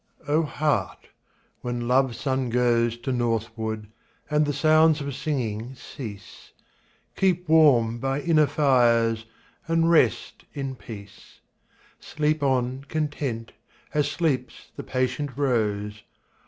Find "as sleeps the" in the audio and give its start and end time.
13.93-14.81